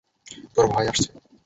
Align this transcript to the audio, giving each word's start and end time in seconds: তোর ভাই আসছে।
তোর 0.55 0.65
ভাই 0.67 0.85
আসছে। 0.87 1.09